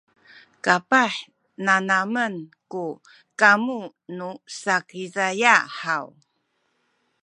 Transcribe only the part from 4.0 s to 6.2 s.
nu Sakizaya haw?